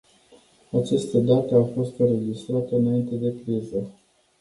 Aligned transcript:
Aceste 0.81 1.13
date 1.23 1.53
au 1.53 1.65
fost 1.75 1.99
înregistrate 1.99 2.75
înainte 2.75 3.15
de 3.15 3.33
criză. 3.43 3.87